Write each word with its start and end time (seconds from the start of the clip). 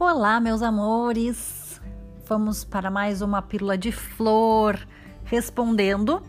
Olá, 0.00 0.38
meus 0.38 0.62
amores! 0.62 1.80
Vamos 2.28 2.62
para 2.62 2.88
mais 2.88 3.20
uma 3.20 3.42
pílula 3.42 3.76
de 3.76 3.90
flor, 3.90 4.78
respondendo 5.24 6.22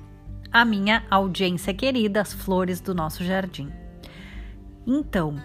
a 0.51 0.65
minha 0.65 1.05
audiência 1.07 1.71
querida, 1.71 2.19
as 2.19 2.33
flores 2.33 2.81
do 2.81 2.95
nosso 2.95 3.23
jardim. 3.23 3.71
Então, 4.87 5.35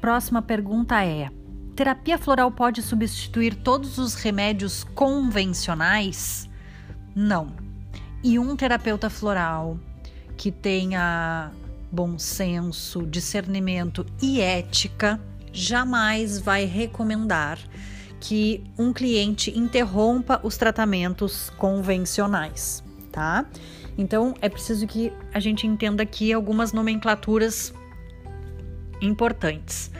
próxima 0.00 0.40
pergunta 0.40 1.04
é: 1.04 1.28
terapia 1.76 2.16
floral 2.16 2.50
pode 2.50 2.80
substituir 2.80 3.56
todos 3.56 3.98
os 3.98 4.14
remédios 4.14 4.82
convencionais? 4.82 6.48
Não. 7.14 7.48
E 8.22 8.38
um 8.38 8.56
terapeuta 8.56 9.10
floral 9.10 9.78
que 10.34 10.50
tenha 10.50 11.50
bom 11.92 12.18
senso, 12.18 13.06
discernimento 13.06 14.06
e 14.22 14.40
ética 14.40 15.20
jamais 15.54 16.38
vai 16.38 16.64
recomendar 16.64 17.58
que 18.20 18.64
um 18.78 18.92
cliente 18.92 19.56
interrompa 19.56 20.40
os 20.42 20.56
tratamentos 20.56 21.50
convencionais, 21.50 22.82
tá? 23.12 23.46
Então 23.96 24.34
é 24.40 24.48
preciso 24.48 24.86
que 24.86 25.12
a 25.32 25.38
gente 25.38 25.66
entenda 25.66 26.02
aqui 26.02 26.32
algumas 26.32 26.72
nomenclaturas 26.72 27.72
importantes. 29.00 29.90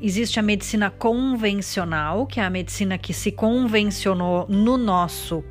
Existe 0.00 0.38
a 0.38 0.42
medicina 0.42 0.90
convencional, 0.90 2.26
que 2.26 2.40
é 2.40 2.44
a 2.44 2.50
medicina 2.50 2.96
que 2.96 3.12
se 3.12 3.32
convencionou 3.32 4.46
no 4.48 4.78
nosso 4.78 5.44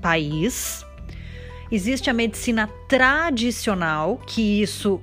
país. 0.00 0.84
Existe 1.72 2.10
a 2.10 2.12
medicina 2.12 2.68
tradicional, 2.88 4.18
que 4.26 4.62
isso 4.62 5.00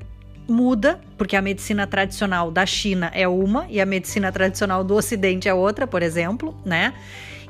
muda, 0.48 1.00
porque 1.18 1.36
a 1.36 1.42
medicina 1.42 1.88
tradicional 1.88 2.52
da 2.52 2.66
China 2.66 3.12
é 3.14 3.28
uma 3.28 3.66
e 3.70 3.80
a 3.80 3.86
medicina 3.86 4.32
tradicional 4.32 4.84
do 4.84 4.96
Ocidente 4.96 5.48
é 5.48 5.54
outra, 5.54 5.86
por 5.88 6.02
exemplo, 6.02 6.56
né? 6.66 6.94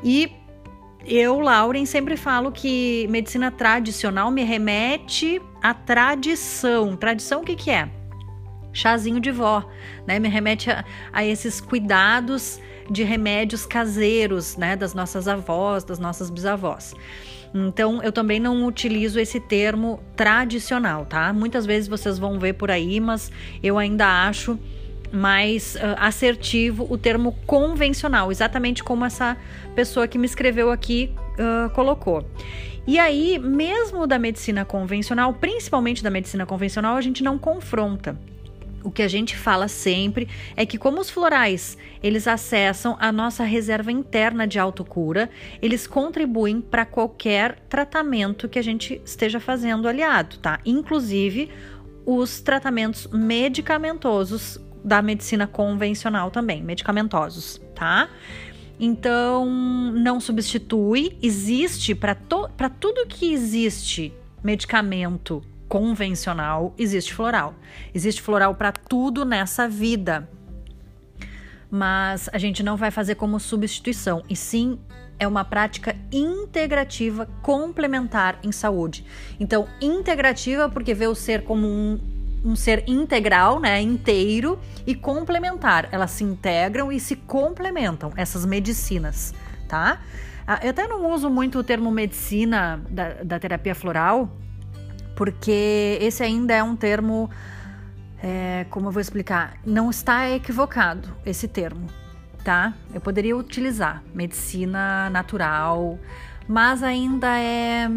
E 0.04 0.32
eu, 1.06 1.40
Lauren, 1.40 1.86
sempre 1.86 2.16
falo 2.16 2.52
que 2.52 3.08
medicina 3.10 3.50
tradicional 3.50 4.30
me 4.30 4.44
remete 4.44 5.42
à 5.62 5.74
tradição. 5.74 6.96
Tradição 6.96 7.42
o 7.42 7.44
que, 7.44 7.56
que 7.56 7.72
é? 7.72 7.90
Chazinho 8.74 9.20
de 9.20 9.32
vó, 9.32 9.64
né? 10.08 10.20
Me 10.20 10.30
remete 10.30 10.70
a, 10.70 10.86
a 11.12 11.26
esses 11.26 11.60
cuidados 11.60 12.60
de 12.90 13.04
remédios 13.04 13.66
caseiros, 13.66 14.58
né? 14.58 14.76
Das 14.76 14.94
nossas 14.94 15.28
avós, 15.28 15.84
das 15.84 16.00
nossas 16.00 16.30
bisavós. 16.30 16.94
Então, 17.54 18.02
eu 18.02 18.12
também 18.12 18.40
não 18.40 18.66
utilizo 18.66 19.20
esse 19.20 19.40
termo 19.40 20.02
tradicional, 20.16 21.06
tá? 21.06 21.34
Muitas 21.34 21.66
vezes 21.66 21.88
vocês 21.88 22.18
vão 22.18 22.40
ver 22.40 22.54
por 22.54 22.72
aí, 22.72 23.00
mas 23.00 23.32
eu 23.62 23.78
ainda 23.78 24.26
acho 24.28 24.58
mais 25.12 25.76
uh, 25.76 25.80
assertivo 25.98 26.88
o 26.90 26.98
termo 26.98 27.34
convencional, 27.46 28.32
exatamente 28.32 28.82
como 28.82 29.04
essa 29.04 29.36
pessoa 29.76 30.08
que 30.08 30.18
me 30.18 30.26
escreveu 30.26 30.72
aqui 30.72 31.14
uh, 31.34 31.70
colocou. 31.72 32.26
E 32.88 32.98
aí, 32.98 33.38
mesmo 33.38 34.08
da 34.08 34.18
medicina 34.18 34.64
convencional, 34.64 35.34
principalmente 35.34 36.02
da 36.02 36.10
medicina 36.10 36.46
convencional, 36.46 36.96
a 36.96 37.02
gente 37.02 37.22
não 37.22 37.38
confronta 37.38 38.18
o 38.84 38.92
que 38.92 39.02
a 39.02 39.08
gente 39.08 39.38
fala 39.38 39.68
sempre 39.68 40.28
é 40.56 40.66
que 40.66 40.78
como 40.78 41.00
os 41.00 41.10
florais, 41.10 41.78
eles 42.02 42.28
acessam 42.28 42.98
a 43.00 43.12
nossa 43.12 43.44
reserva 43.44 43.92
interna 43.92 44.48
de 44.48 44.60
autocura, 44.60 45.30
eles 45.62 45.88
contribuem 45.88 46.62
para 46.62 46.86
qualquer 46.86 47.60
tratamento 47.70 48.50
que 48.50 48.60
a 48.60 48.64
gente 48.64 49.02
esteja 49.06 49.40
fazendo 49.40 49.88
aliado, 49.88 50.38
tá? 50.38 50.60
Inclusive 50.66 51.50
os 52.06 52.42
tratamentos 52.42 53.08
medicamentosos 53.08 54.60
da 54.84 55.02
medicina 55.02 55.46
convencional 55.46 56.32
também, 56.32 56.64
medicamentosos, 56.64 57.62
tá? 57.76 58.10
Então, 58.80 59.46
não 59.94 60.20
substitui, 60.20 61.16
existe 61.22 61.94
para 61.94 62.16
tudo 62.16 63.06
que 63.08 63.32
existe 63.32 64.12
medicamento 64.44 65.44
convencional, 65.72 66.76
existe 66.78 67.14
floral. 67.14 67.56
Existe 67.96 68.22
floral 68.22 68.54
para 68.56 68.74
tudo 68.74 69.24
nessa 69.24 69.70
vida. 69.70 70.30
Mas 71.70 72.30
a 72.34 72.38
gente 72.38 72.62
não 72.62 72.76
vai 72.76 72.92
fazer 72.92 73.16
como 73.16 73.40
substituição, 73.40 74.22
e 74.30 74.36
sim 74.36 74.78
é 75.18 75.26
uma 75.26 75.46
prática 75.46 75.96
integrativa 76.12 77.26
complementar 77.42 78.38
em 78.44 78.52
saúde. 78.52 79.06
Então, 79.40 79.66
integrativa 79.80 80.68
porque 80.68 80.94
vê 80.94 81.08
o 81.08 81.16
ser 81.16 81.46
como 81.46 81.66
um, 81.66 81.98
um 82.44 82.54
ser 82.54 82.84
integral, 82.86 83.58
né, 83.58 83.80
inteiro 83.80 84.60
e 84.86 84.94
complementar. 84.94 85.88
Elas 85.90 86.12
se 86.12 86.26
integram 86.26 86.92
e 86.92 87.00
se 87.00 87.16
complementam 87.16 88.12
essas 88.18 88.46
medicinas, 88.46 89.34
tá? 89.70 90.02
Ah, 90.46 90.60
eu 90.64 90.72
até 90.72 90.86
não 90.86 91.10
uso 91.14 91.30
muito 91.30 91.60
o 91.60 91.64
termo 91.64 91.90
medicina 91.92 92.84
da, 92.90 93.24
da 93.24 93.40
terapia 93.40 93.74
floral, 93.74 94.36
porque 95.22 96.00
esse 96.02 96.24
ainda 96.24 96.52
é 96.52 96.64
um 96.64 96.76
termo, 96.76 97.30
é, 98.24 98.66
como 98.72 98.88
eu 98.88 98.92
vou 98.92 99.00
explicar, 99.00 99.54
não 99.64 99.92
está 99.92 100.28
equivocado 100.28 101.16
esse 101.24 101.48
termo, 101.48 101.86
tá? 102.44 102.74
Eu 102.92 103.00
poderia 103.00 103.38
utilizar 103.38 104.02
medicina 104.16 105.12
natural, 105.12 106.00
mas 106.48 106.82
ainda 106.82 107.38
é 107.38 107.88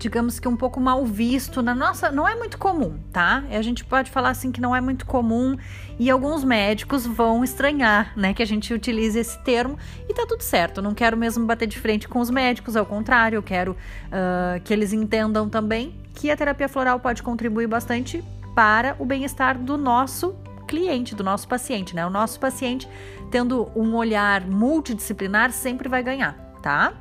digamos 0.00 0.40
que 0.40 0.48
um 0.48 0.56
pouco 0.56 0.80
mal 0.80 1.04
visto 1.04 1.62
na 1.62 1.74
nossa, 1.74 2.10
não 2.10 2.26
é 2.26 2.34
muito 2.34 2.56
comum, 2.58 2.98
tá? 3.12 3.44
A 3.50 3.62
gente 3.62 3.84
pode 3.84 4.10
falar 4.10 4.30
assim 4.30 4.50
que 4.50 4.60
não 4.60 4.74
é 4.74 4.80
muito 4.80 5.04
comum 5.04 5.56
e 5.98 6.10
alguns 6.10 6.42
médicos 6.42 7.06
vão 7.06 7.44
estranhar, 7.44 8.12
né, 8.16 8.32
que 8.32 8.42
a 8.42 8.46
gente 8.46 8.72
utilize 8.72 9.18
esse 9.18 9.38
termo 9.44 9.78
e 10.08 10.14
tá 10.14 10.24
tudo 10.26 10.42
certo. 10.42 10.80
Não 10.80 10.94
quero 10.94 11.16
mesmo 11.16 11.44
bater 11.44 11.66
de 11.66 11.78
frente 11.78 12.08
com 12.08 12.18
os 12.18 12.30
médicos, 12.30 12.76
ao 12.76 12.86
contrário, 12.86 13.36
eu 13.36 13.42
quero 13.42 13.72
uh, 13.72 14.60
que 14.64 14.72
eles 14.72 14.92
entendam 14.92 15.48
também 15.48 15.94
que 16.14 16.30
a 16.30 16.36
terapia 16.36 16.68
floral 16.68 16.98
pode 16.98 17.22
contribuir 17.22 17.66
bastante 17.66 18.24
para 18.54 18.96
o 18.98 19.04
bem-estar 19.04 19.58
do 19.58 19.76
nosso 19.76 20.34
cliente, 20.66 21.14
do 21.14 21.22
nosso 21.22 21.46
paciente, 21.46 21.94
né? 21.94 22.06
O 22.06 22.10
nosso 22.10 22.40
paciente 22.40 22.88
tendo 23.30 23.70
um 23.76 23.94
olhar 23.94 24.46
multidisciplinar 24.46 25.52
sempre 25.52 25.88
vai 25.88 26.02
ganhar, 26.02 26.34
tá? 26.62 26.94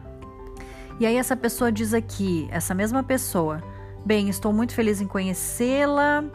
E 0.99 1.05
aí 1.05 1.15
essa 1.15 1.35
pessoa 1.35 1.71
diz 1.71 1.93
aqui, 1.93 2.45
essa 2.51 2.75
mesma 2.75 3.01
pessoa, 3.01 3.63
bem, 4.05 4.27
estou 4.27 4.51
muito 4.51 4.73
feliz 4.73 4.99
em 4.99 5.07
conhecê-la. 5.07 6.25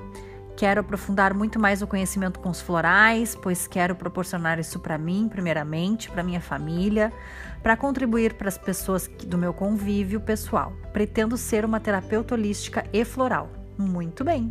Quero 0.57 0.81
aprofundar 0.81 1.35
muito 1.35 1.59
mais 1.59 1.83
o 1.83 1.87
conhecimento 1.87 2.41
com 2.41 2.49
os 2.49 2.63
florais, 2.63 3.37
pois 3.37 3.67
quero 3.67 3.95
proporcionar 3.95 4.59
isso 4.59 4.79
para 4.79 4.97
mim, 4.97 5.29
primeiramente, 5.29 6.11
para 6.11 6.23
minha 6.23 6.41
família, 6.41 7.13
para 7.63 7.77
contribuir 7.77 8.35
para 8.35 8.49
as 8.49 8.57
pessoas 8.57 9.07
do 9.27 9.37
meu 9.37 9.53
convívio 9.53 10.19
pessoal. 10.19 10.73
Pretendo 10.95 11.37
ser 11.37 11.65
uma 11.65 11.79
terapeuta 11.79 12.35
holística 12.35 12.87
e 12.91 13.05
floral. 13.05 13.51
Muito 13.77 14.25
bem. 14.25 14.51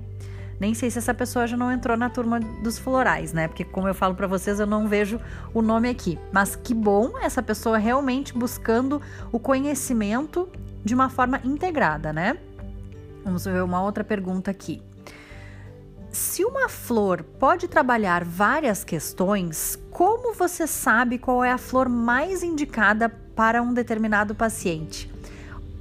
Nem 0.63 0.73
sei 0.73 0.89
se 0.89 0.97
essa 0.97 1.13
pessoa 1.13 1.45
já 1.45 1.57
não 1.57 1.69
entrou 1.69 1.97
na 1.97 2.09
turma 2.09 2.39
dos 2.39 2.79
florais, 2.79 3.33
né? 3.33 3.49
Porque, 3.49 3.65
como 3.65 3.85
eu 3.85 3.93
falo 3.93 4.15
para 4.15 4.27
vocês, 4.27 4.61
eu 4.61 4.65
não 4.65 4.87
vejo 4.87 5.19
o 5.53 5.61
nome 5.61 5.89
aqui. 5.89 6.17
Mas 6.31 6.55
que 6.55 6.73
bom 6.73 7.19
essa 7.21 7.43
pessoa 7.43 7.77
realmente 7.77 8.33
buscando 8.33 9.01
o 9.29 9.37
conhecimento 9.37 10.47
de 10.81 10.95
uma 10.95 11.09
forma 11.09 11.41
integrada, 11.43 12.13
né? 12.13 12.37
Vamos 13.25 13.43
ver 13.43 13.61
uma 13.61 13.81
outra 13.83 14.05
pergunta 14.05 14.51
aqui. 14.51 14.81
Se 16.09 16.45
uma 16.45 16.69
flor 16.69 17.23
pode 17.23 17.67
trabalhar 17.67 18.23
várias 18.23 18.85
questões, 18.85 19.77
como 19.91 20.33
você 20.33 20.65
sabe 20.65 21.17
qual 21.17 21.43
é 21.43 21.51
a 21.51 21.57
flor 21.57 21.89
mais 21.89 22.41
indicada 22.41 23.09
para 23.09 23.61
um 23.61 23.73
determinado 23.73 24.33
paciente? 24.33 25.13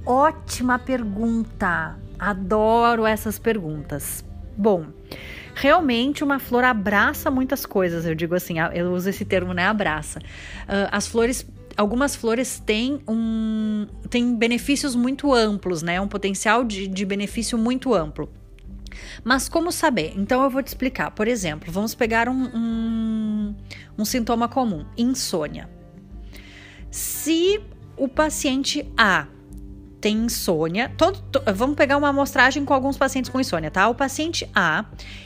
Ótima 0.05 0.77
pergunta! 0.77 1.97
Adoro 2.19 3.05
essas 3.05 3.39
perguntas. 3.39 4.25
Bom, 4.57 4.87
realmente 5.55 6.23
uma 6.23 6.39
flor 6.39 6.63
abraça 6.63 7.29
muitas 7.31 7.65
coisas, 7.65 8.05
eu 8.05 8.15
digo 8.15 8.35
assim, 8.35 8.55
eu 8.73 8.91
uso 8.91 9.09
esse 9.09 9.25
termo, 9.25 9.53
né? 9.53 9.65
Abraça. 9.65 10.19
Uh, 10.19 10.89
as 10.91 11.07
flores 11.07 11.45
algumas 11.75 12.15
flores 12.15 12.59
têm 12.59 13.01
um 13.07 13.87
têm 14.09 14.35
benefícios 14.35 14.95
muito 14.95 15.33
amplos, 15.33 15.81
né? 15.81 15.99
Um 15.99 16.07
potencial 16.07 16.63
de, 16.63 16.87
de 16.87 17.05
benefício 17.05 17.57
muito 17.57 17.93
amplo. 17.93 18.29
Mas 19.23 19.49
como 19.49 19.71
saber? 19.71 20.13
Então 20.15 20.43
eu 20.43 20.49
vou 20.49 20.61
te 20.61 20.67
explicar. 20.67 21.11
Por 21.11 21.27
exemplo, 21.27 21.71
vamos 21.71 21.95
pegar 21.95 22.29
um, 22.29 22.45
um, 22.53 23.55
um 23.97 24.05
sintoma 24.05 24.47
comum: 24.47 24.85
insônia. 24.97 25.69
Se 26.91 27.59
o 27.97 28.07
paciente 28.07 28.87
A 28.95 29.27
tem 30.03 30.17
insônia. 30.17 30.91
Todo, 30.97 31.17
to, 31.31 31.41
vamos 31.55 31.77
pegar 31.77 31.95
uma 31.95 32.09
amostragem 32.09 32.65
com 32.65 32.73
alguns 32.73 32.97
pacientes 32.97 33.31
com 33.31 33.39
insônia, 33.39 33.71
tá? 33.71 33.87
O 33.87 33.95
paciente 33.95 34.45
A, 34.53 34.83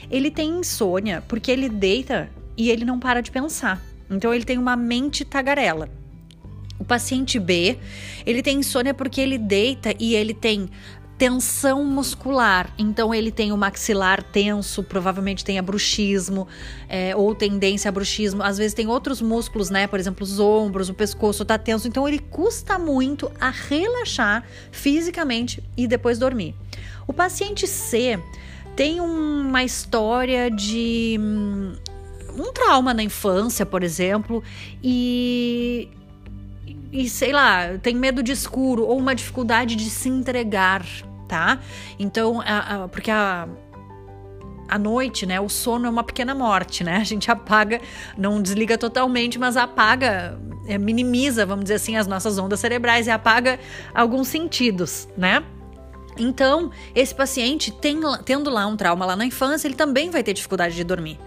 ele 0.07 0.29
tem 0.29 0.59
insônia 0.59 1.24
porque 1.27 1.50
ele 1.50 1.68
deita 1.68 2.29
e 2.56 2.69
ele 2.69 2.85
não 2.85 3.00
para 3.00 3.19
de 3.19 3.31
pensar. 3.31 3.81
Então 4.07 4.31
ele 4.31 4.45
tem 4.45 4.59
uma 4.59 4.75
mente 4.75 5.25
tagarela. 5.25 5.89
O 6.77 6.85
paciente 6.85 7.39
B, 7.39 7.79
ele 8.24 8.44
tem 8.44 8.59
insônia 8.59 8.94
porque 8.94 9.19
ele 9.19 9.39
deita 9.39 9.95
e 10.00 10.13
ele 10.13 10.35
tem 10.35 10.69
tensão 11.18 11.84
muscular. 11.84 12.72
Então 12.78 13.14
ele 13.14 13.31
tem 13.31 13.52
o 13.52 13.58
maxilar 13.58 14.22
tenso, 14.22 14.84
provavelmente 14.84 15.44
tenha 15.44 15.62
bruxismo 15.62 16.48
é, 16.88 17.16
ou 17.16 17.34
tendência 17.34 17.90
a 17.90 17.92
bruxismo. 17.92 18.44
Às 18.44 18.58
vezes 18.58 18.74
tem 18.74 18.88
outros 18.88 19.22
músculos, 19.22 19.69
né? 19.69 19.88
Por 19.88 20.00
exemplo, 20.00 20.24
os 20.24 20.40
ombros, 20.40 20.90
o 20.90 20.94
pescoço 20.94 21.44
tá 21.44 21.58
tenso. 21.58 21.88
Então 21.88 22.08
ele 22.08 22.19
custa 22.19 22.78
muito 22.78 23.31
a 23.40 23.50
relaxar 23.50 24.44
fisicamente 24.72 25.64
e 25.75 25.88
depois 25.88 26.19
dormir. 26.19 26.56
O 27.08 27.14
paciente 27.14 27.66
C 27.66 28.19
tem 28.75 29.02
uma 29.02 29.64
história 29.64 30.52
de 30.52 31.18
hum, 31.19 31.74
um 32.38 32.54
trauma 32.54 32.94
na 32.94 33.02
infância, 33.02 33.66
por 33.66 33.81
exemplo, 33.81 34.44
e 34.84 35.90
e 36.92 37.10
sei 37.10 37.31
lá, 37.31 37.78
tem 37.81 37.95
medo 37.95 38.24
de 38.24 38.31
escuro 38.31 38.86
ou 38.86 38.98
uma 38.98 39.13
dificuldade 39.13 39.75
de 39.75 39.89
se 39.89 40.10
entregar, 40.10 40.86
tá? 41.28 41.60
Então, 42.00 42.42
a, 42.42 42.84
a, 42.84 42.88
porque 42.88 43.12
a 44.68 44.78
noite, 44.78 45.25
né? 45.25 45.39
O 45.39 45.48
sono 45.48 45.88
é 45.88 45.89
uma 45.89 46.04
pequena 46.04 46.36
morte, 46.36 46.84
né? 46.84 46.98
A 47.01 47.04
gente 47.04 47.31
apaga, 47.31 47.80
não 48.18 48.42
desliga 48.42 48.78
totalmente, 48.78 49.39
mas 49.39 49.56
apaga, 49.56 50.39
é, 50.68 50.78
minimiza, 50.78 51.45
vamos 51.45 51.66
dizer 51.66 51.75
assim, 51.75 51.95
as 51.95 52.07
nossas 52.07 52.38
ondas 52.38 52.60
cerebrais 52.60 53.07
e 53.07 53.12
apaga 53.12 53.60
alguns 53.94 54.28
sentidos, 54.28 55.07
né? 55.18 55.44
Então, 56.18 56.72
esse 56.96 57.14
paciente, 57.14 57.72
tem, 57.72 58.00
tendo 58.25 58.50
lá 58.50 58.66
um 58.66 58.75
trauma 58.75 59.06
lá 59.06 59.16
na 59.16 59.25
infância, 59.25 59.68
ele 59.68 59.75
também 59.75 60.10
vai 60.10 60.24
ter 60.24 60.34
dificuldade 60.34 60.75
de 60.75 60.84
dormir. 60.84 61.19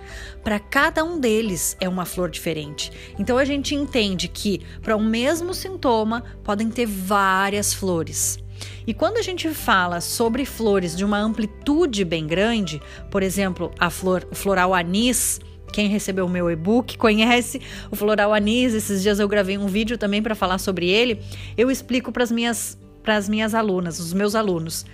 Para 0.43 0.59
cada 0.59 1.05
um 1.05 1.19
deles 1.19 1.77
é 1.81 1.89
uma 1.89 2.05
flor 2.05 2.31
diferente. 2.31 2.91
Então, 3.19 3.39
a 3.39 3.45
gente 3.45 3.75
entende 3.75 4.29
que 4.29 4.61
para 4.83 4.97
o 4.97 5.01
um 5.01 5.05
mesmo 5.05 5.55
sintoma 5.55 6.25
podem 6.43 6.69
ter 6.71 6.87
várias 6.87 7.73
flores. 7.73 8.39
E 8.87 8.93
quando 8.93 9.17
a 9.17 9.23
gente 9.23 9.49
fala 9.51 10.01
sobre 10.01 10.45
flores 10.45 10.97
de 10.97 11.05
uma 11.05 11.19
amplitude 11.19 12.05
bem 12.05 12.27
grande, 12.27 12.81
por 13.11 13.23
exemplo, 13.23 13.71
a 13.79 13.89
flor 13.89 14.27
o 14.31 14.35
floral 14.35 14.75
anis, 14.75 15.41
quem 15.73 15.89
recebeu 15.89 16.27
o 16.27 16.29
meu 16.29 16.51
e-book 16.51 16.99
conhece 16.99 17.61
o 17.91 17.97
floral 17.97 18.35
anis. 18.35 18.75
Esses 18.75 19.03
dias 19.03 19.19
eu 19.19 19.29
gravei 19.29 19.57
um 19.57 19.67
vídeo 19.67 19.97
também 19.97 20.23
para 20.23 20.35
falar 20.35 20.59
sobre 20.59 20.89
ele. 20.89 21.21
Eu 21.57 21.71
explico 21.71 22.13
para 22.13 22.25
as 22.25 22.33
minhas 22.33 22.79
para 23.03 23.17
as 23.17 23.29
minhas 23.29 23.55
alunas, 23.55 23.99
os 23.99 24.13
meus 24.13 24.35
alunos. 24.35 24.85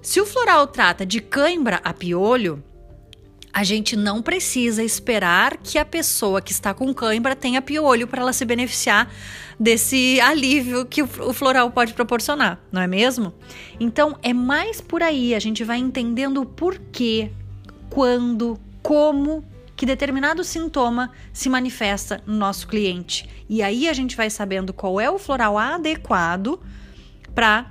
Se 0.00 0.20
o 0.20 0.26
floral 0.26 0.66
trata 0.66 1.06
de 1.06 1.20
cãibra 1.20 1.80
a 1.84 1.92
piolho, 1.92 2.62
a 3.52 3.64
gente 3.64 3.94
não 3.94 4.22
precisa 4.22 4.82
esperar 4.82 5.58
que 5.58 5.78
a 5.78 5.84
pessoa 5.84 6.40
que 6.40 6.52
está 6.52 6.72
com 6.72 6.92
cãibra 6.94 7.36
tenha 7.36 7.60
piolho 7.60 8.08
para 8.08 8.22
ela 8.22 8.32
se 8.32 8.44
beneficiar 8.44 9.12
desse 9.60 10.18
alívio 10.20 10.86
que 10.86 11.02
o 11.02 11.32
floral 11.32 11.70
pode 11.70 11.92
proporcionar, 11.92 12.58
não 12.72 12.80
é 12.80 12.86
mesmo? 12.86 13.34
Então 13.78 14.16
é 14.22 14.32
mais 14.32 14.80
por 14.80 15.02
aí, 15.02 15.34
a 15.34 15.38
gente 15.38 15.62
vai 15.62 15.78
entendendo 15.78 16.40
o 16.40 16.46
porquê, 16.46 17.30
quando, 17.90 18.58
como 18.82 19.44
que 19.76 19.84
determinado 19.84 20.42
sintoma 20.42 21.12
se 21.32 21.48
manifesta 21.48 22.22
no 22.26 22.36
nosso 22.36 22.66
cliente. 22.66 23.28
E 23.48 23.62
aí 23.62 23.88
a 23.88 23.92
gente 23.92 24.16
vai 24.16 24.30
sabendo 24.30 24.72
qual 24.72 24.98
é 25.00 25.10
o 25.10 25.18
floral 25.18 25.58
adequado 25.58 26.58
para 27.34 27.66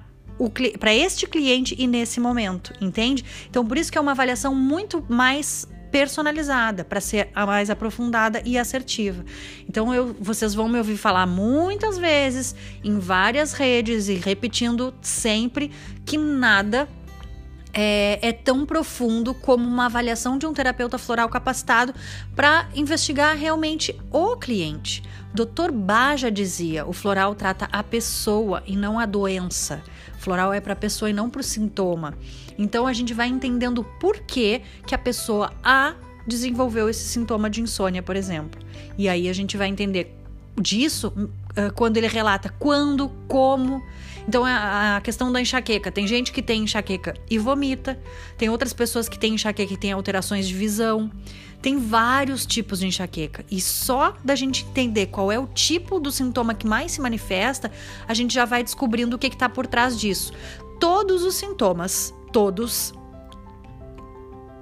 este 0.94 1.28
cliente 1.28 1.76
e 1.78 1.88
nesse 1.88 2.20
momento, 2.20 2.74
entende? 2.82 3.24
Então, 3.50 3.66
por 3.66 3.78
isso 3.78 3.92
que 3.92 3.98
é 3.98 4.02
uma 4.02 4.12
avaliação 4.12 4.56
muito 4.56 5.04
mais 5.08 5.68
personalizada, 5.92 6.86
para 6.86 7.02
ser 7.02 7.30
a 7.36 7.46
mais 7.46 7.70
aprofundada 7.70 8.42
e 8.46 8.58
assertiva. 8.58 9.26
Então, 9.68 9.94
eu, 9.94 10.16
vocês 10.20 10.54
vão 10.54 10.70
me 10.70 10.78
ouvir 10.78 10.96
falar 10.96 11.28
muitas 11.28 11.98
vezes 11.98 12.56
em 12.84 12.98
várias 12.98 13.52
redes 13.52 14.08
e 14.08 14.14
repetindo 14.14 14.94
sempre 15.02 15.70
que 16.06 16.18
nada 16.18 16.88
é, 17.74 18.20
é, 18.22 18.32
tão 18.32 18.66
profundo 18.66 19.34
como 19.34 19.68
uma 19.68 19.86
avaliação 19.86 20.38
de 20.38 20.46
um 20.46 20.54
terapeuta 20.54 20.98
floral 20.98 21.30
capacitado 21.30 21.94
para 22.36 22.68
investigar 22.76 23.36
realmente 23.36 24.00
o 24.12 24.36
cliente. 24.36 25.04
Dr. 25.34 25.72
Baja 25.72 26.30
dizia: 26.30 26.86
o 26.86 26.94
floral 26.94 27.36
trata 27.36 27.68
a 27.72 27.82
pessoa 27.84 28.62
e 28.66 28.76
não 28.76 29.00
a 29.00 29.06
doença. 29.06 29.82
Floral 30.20 30.54
é 30.54 30.62
para 30.62 30.74
a 30.74 30.76
pessoa 30.76 31.10
e 31.10 31.14
não 31.14 31.30
para 31.30 31.42
o 31.42 31.44
sintoma. 31.44 32.14
Então 32.58 32.86
a 32.86 32.94
gente 32.94 33.14
vai 33.14 33.28
entendendo 33.28 33.84
por 34.00 34.20
que, 34.20 34.62
que 34.86 34.94
a 34.94 34.98
pessoa 34.98 35.52
A 35.64 35.96
desenvolveu 36.28 36.90
esse 36.90 37.04
sintoma 37.06 37.50
de 37.50 37.62
insônia, 37.62 38.04
por 38.04 38.16
exemplo. 38.16 38.62
E 38.98 39.10
aí 39.10 39.28
a 39.28 39.34
gente 39.34 39.58
vai 39.58 39.68
entender 39.68 40.16
disso 40.60 41.14
uh, 41.18 41.74
quando 41.74 41.98
ele 41.98 42.08
relata 42.08 42.54
quando, 42.60 43.10
como. 43.28 43.84
Então, 44.28 44.46
a, 44.46 44.98
a 44.98 45.02
questão 45.02 45.32
da 45.32 45.42
enxaqueca. 45.42 45.92
Tem 45.92 46.08
gente 46.08 46.32
que 46.32 46.42
tem 46.42 46.64
enxaqueca 46.64 47.16
e 47.30 47.38
vomita, 47.38 48.00
tem 48.38 48.50
outras 48.50 48.74
pessoas 48.74 49.10
que 49.10 49.18
têm 49.18 49.36
enxaqueca 49.36 49.74
e 49.74 49.78
têm 49.78 49.92
alterações 49.92 50.48
de 50.48 50.54
visão. 50.54 51.12
Tem 51.62 51.78
vários 51.78 52.46
tipos 52.46 52.80
de 52.80 52.88
enxaqueca 52.88 53.46
e 53.50 53.62
só 53.62 54.16
da 54.24 54.36
gente 54.36 54.66
entender 54.66 55.08
qual 55.08 55.32
é 55.32 55.38
o 55.38 55.46
tipo 55.46 56.00
do 56.00 56.12
sintoma 56.12 56.56
que 56.56 56.66
mais 56.66 56.94
se 56.94 57.02
manifesta, 57.02 57.72
a 58.08 58.14
gente 58.16 58.34
já 58.34 58.46
vai 58.46 58.64
descobrindo 58.64 59.16
o 59.16 59.20
que 59.20 59.28
está 59.28 59.48
por 59.48 59.68
trás 59.68 60.00
disso. 60.00 60.34
Todos 60.80 61.24
os 61.24 61.36
sintomas, 61.36 62.12
todos, 62.34 62.94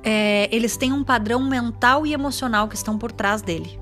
é, 0.04 0.50
eles 0.52 0.76
têm 0.76 0.92
um 0.92 1.04
padrão 1.04 1.42
mental 1.42 2.06
e 2.06 2.12
emocional 2.12 2.68
que 2.68 2.76
estão 2.76 2.98
por 2.98 3.14
trás 3.14 3.42
dele. 3.42 3.80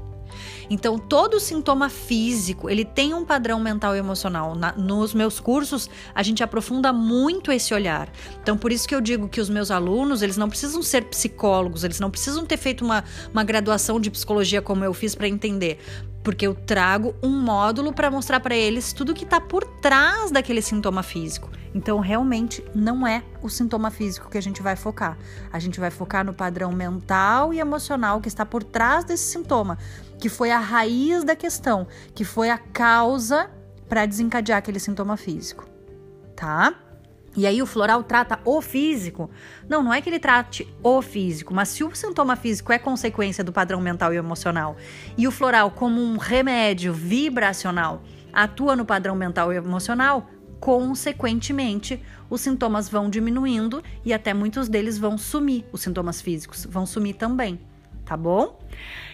Então, 0.70 0.98
todo 0.98 1.40
sintoma 1.40 1.90
físico, 1.90 2.70
ele 2.70 2.84
tem 2.84 3.14
um 3.14 3.24
padrão 3.24 3.60
mental 3.60 3.96
e 3.96 4.00
emocional. 4.00 4.56
Na, 4.56 4.74
nos 4.74 5.14
meus 5.14 5.40
cursos, 5.40 5.90
a 6.14 6.22
gente 6.24 6.44
aprofunda 6.44 6.92
muito 6.92 7.52
esse 7.52 7.74
olhar. 7.74 8.10
Então, 8.42 8.58
por 8.58 8.72
isso 8.72 8.88
que 8.88 8.96
eu 8.96 9.02
digo 9.02 9.30
que 9.30 9.40
os 9.40 9.50
meus 9.50 9.72
alunos, 9.72 10.22
eles 10.22 10.38
não 10.38 10.50
precisam 10.50 10.82
ser 10.82 11.06
psicólogos, 11.06 11.84
eles 11.84 12.00
não 12.00 12.12
precisam 12.12 12.46
ter 12.46 12.58
feito 12.58 12.84
uma, 12.84 13.04
uma 13.32 13.44
graduação 13.44 14.00
de 14.00 14.10
psicologia 14.10 14.62
como 14.62 14.84
eu 14.84 14.94
fiz 14.94 15.16
para 15.16 15.28
entender 15.28 15.80
porque 16.28 16.46
eu 16.46 16.54
trago 16.54 17.16
um 17.24 17.30
módulo 17.30 17.94
para 17.94 18.12
mostrar 18.12 18.42
para 18.42 18.54
eles 18.54 18.92
tudo 18.92 19.14
que 19.14 19.24
está 19.24 19.40
por 19.40 19.64
trás 19.64 20.30
daquele 20.30 20.62
sintoma 20.62 21.02
físico. 21.02 21.50
Então, 21.74 22.02
realmente 22.02 22.62
não 22.76 23.08
é 23.08 23.24
o 23.42 23.48
sintoma 23.48 23.90
físico 23.90 24.30
que 24.30 24.38
a 24.38 24.42
gente 24.42 24.62
vai 24.62 24.76
focar. 24.76 25.18
A 25.54 25.58
gente 25.58 25.80
vai 25.80 25.90
focar 25.90 26.26
no 26.26 26.34
padrão 26.34 26.74
mental 26.74 27.54
e 27.54 27.62
emocional 27.62 28.20
que 28.20 28.28
está 28.28 28.46
por 28.46 28.62
trás 28.62 29.06
desse 29.06 29.24
sintoma, 29.24 29.78
que 30.20 30.28
foi 30.28 30.52
a 30.52 30.60
raiz 30.60 31.24
da 31.24 31.34
questão, 31.34 31.88
que 32.14 32.26
foi 32.26 32.50
a 32.50 32.58
causa 32.58 33.50
para 33.88 34.06
desencadear 34.06 34.58
aquele 34.58 34.82
sintoma 34.82 35.16
físico, 35.16 35.66
tá? 36.36 36.76
E 37.38 37.46
aí 37.46 37.62
o 37.62 37.68
floral 37.68 38.04
trata 38.04 38.40
o 38.44 38.60
físico. 38.62 39.30
Não, 39.70 39.84
não 39.84 39.94
é 39.94 40.02
que 40.02 40.10
ele 40.10 40.20
trate 40.20 40.68
o 40.82 41.04
físico, 41.04 41.54
mas 41.54 41.70
se 41.70 41.84
o 41.84 41.96
sintoma 41.96 42.36
físico 42.36 42.74
é 42.74 42.80
consequência 42.80 43.44
do 43.44 43.54
padrão 43.54 43.80
mental 43.80 44.12
e 44.12 44.18
emocional, 44.18 44.76
e 45.16 45.28
o 45.28 45.32
floral 45.32 45.70
como 45.70 46.02
um 46.02 46.18
remédio 46.18 46.92
vibracional 46.92 48.02
atua 48.34 48.76
no 48.76 48.84
padrão 48.84 49.16
mental 49.16 49.54
e 49.54 49.56
emocional, 49.56 50.28
consequentemente, 50.60 52.02
os 52.28 52.42
sintomas 52.42 52.90
vão 52.90 53.08
diminuindo 53.08 53.84
e 54.04 54.12
até 54.12 54.34
muitos 54.34 54.68
deles 54.68 54.98
vão 54.98 55.16
sumir, 55.16 55.64
os 55.72 55.82
sintomas 55.82 56.20
físicos 56.20 56.66
vão 56.66 56.88
sumir 56.88 57.14
também, 57.14 57.60
tá 58.04 58.18
bom? 58.18 58.60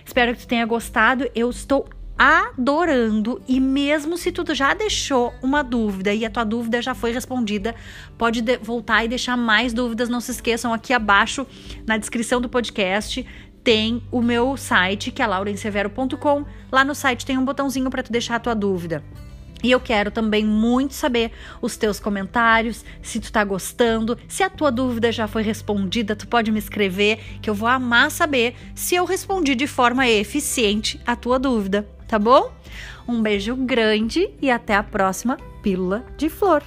Espero 0.06 0.34
que 0.34 0.40
tu 0.40 0.48
tenha 0.48 0.66
gostado. 0.66 1.30
Eu 1.36 1.50
estou 1.50 1.90
adorando 2.26 3.42
e 3.50 3.60
mesmo 3.60 4.18
se 4.18 4.32
tu 4.32 4.56
já 4.56 4.74
deixou 4.74 5.34
uma 5.44 5.62
dúvida 5.62 6.14
e 6.14 6.24
a 6.24 6.30
tua 6.30 6.46
dúvida 6.46 6.82
já 6.82 6.96
foi 6.96 7.12
respondida, 7.12 7.76
pode 8.18 8.42
voltar 8.62 9.04
e 9.04 9.10
deixar 9.10 9.36
mais 9.36 9.74
dúvidas. 9.74 10.08
Não 10.08 10.22
se 10.22 10.32
esqueçam 10.32 10.74
aqui 10.74 10.94
abaixo 10.94 11.46
na 11.86 11.98
descrição 11.98 12.40
do 12.40 12.48
podcast 12.48 13.26
tem 13.62 14.04
o 14.12 14.22
meu 14.22 14.58
site 14.58 15.12
que 15.12 15.22
é 15.22 15.28
laurensevero.com. 15.28 16.46
Lá 16.72 16.84
no 16.84 16.96
site 16.96 17.26
tem 17.26 17.38
um 17.38 17.46
botãozinho 17.46 17.90
para 17.90 18.04
tu 18.04 18.12
deixar 18.12 18.36
a 18.36 18.40
tua 18.40 18.54
dúvida. 18.54 19.04
E 19.62 19.72
eu 19.72 19.80
quero 19.80 20.12
também 20.12 20.46
muito 20.46 20.94
saber 20.94 21.32
os 21.62 21.78
teus 21.78 21.98
comentários, 21.98 22.84
se 23.02 23.22
tu 23.22 23.32
tá 23.32 23.44
gostando, 23.46 24.18
se 24.28 24.44
a 24.44 24.50
tua 24.50 24.70
dúvida 24.70 25.10
já 25.10 25.26
foi 25.26 25.42
respondida, 25.42 26.18
tu 26.18 26.28
pode 26.28 26.52
me 26.52 26.60
escrever, 26.60 27.20
que 27.42 27.50
eu 27.50 27.56
vou 27.56 27.70
amar 27.70 28.12
saber 28.12 28.56
se 28.76 28.96
eu 28.96 29.06
respondi 29.06 29.56
de 29.56 29.66
forma 29.66 30.06
eficiente 30.06 31.00
a 31.06 31.16
tua 31.16 31.40
dúvida, 31.40 31.88
tá 32.14 32.20
bom? 32.20 32.52
Um 33.08 33.24
beijo 33.24 33.56
grande 33.56 34.30
e 34.40 34.52
até 34.52 34.76
a 34.76 34.84
próxima 34.84 35.36
Pílula 35.64 36.06
de 36.16 36.30
Flor. 36.30 36.62